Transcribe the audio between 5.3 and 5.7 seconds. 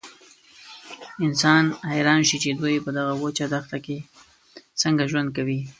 کوي.